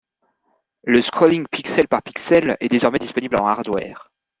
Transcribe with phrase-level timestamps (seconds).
[0.83, 4.11] Le scrolling pixel par pixel est désormais disponible en hardware.